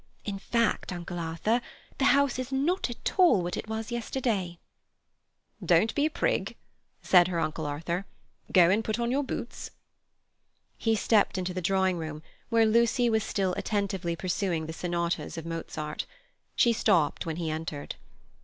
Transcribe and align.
In 0.25 0.39
fact, 0.39 0.91
Uncle 0.91 1.19
Arthur, 1.19 1.61
the 1.99 2.05
house 2.05 2.39
is 2.39 2.51
not 2.51 2.89
at 2.89 3.13
all 3.19 3.43
what 3.43 3.55
it 3.55 3.67
was 3.69 3.91
yesterday." 3.91 4.57
"Don't 5.63 5.93
be 5.93 6.07
a 6.07 6.09
prig," 6.09 6.55
said 7.03 7.27
her 7.27 7.39
Uncle 7.39 7.67
Arthur. 7.67 8.07
"Go 8.51 8.71
and 8.71 8.83
put 8.83 8.97
on 8.97 9.11
your 9.11 9.21
boots." 9.23 9.69
He 10.79 10.95
stepped 10.95 11.37
into 11.37 11.53
the 11.53 11.61
drawing 11.61 11.99
room, 11.99 12.23
where 12.49 12.65
Lucy 12.65 13.11
was 13.11 13.23
still 13.23 13.53
attentively 13.57 14.15
pursuing 14.15 14.65
the 14.65 14.73
Sonatas 14.73 15.37
of 15.37 15.45
Mozart. 15.45 16.07
She 16.55 16.73
stopped 16.73 17.27
when 17.27 17.35
he 17.35 17.51
entered. 17.51 17.93